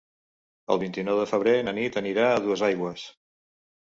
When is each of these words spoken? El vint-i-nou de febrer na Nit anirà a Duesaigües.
El 0.75 0.79
vint-i-nou 0.83 1.21
de 1.21 1.27
febrer 1.33 1.55
na 1.67 1.75
Nit 1.81 1.99
anirà 2.03 2.25
a 2.31 2.43
Duesaigües. 2.47 3.05